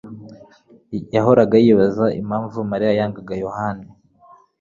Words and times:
yahoraga 1.15 1.55
yibaza 1.65 2.05
impamvu 2.21 2.57
Mariya 2.71 2.91
yangaga 2.99 3.33
Yohana. 3.43 3.85